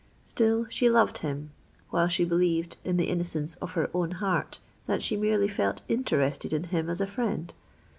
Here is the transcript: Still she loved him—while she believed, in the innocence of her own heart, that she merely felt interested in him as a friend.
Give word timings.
Still 0.25 0.65
she 0.67 0.89
loved 0.89 1.19
him—while 1.19 2.07
she 2.07 2.25
believed, 2.25 2.77
in 2.83 2.97
the 2.97 3.05
innocence 3.05 3.53
of 3.57 3.73
her 3.73 3.87
own 3.93 4.13
heart, 4.13 4.59
that 4.87 5.03
she 5.03 5.15
merely 5.15 5.47
felt 5.47 5.83
interested 5.87 6.53
in 6.53 6.63
him 6.63 6.89
as 6.89 7.01
a 7.01 7.05
friend. 7.05 7.53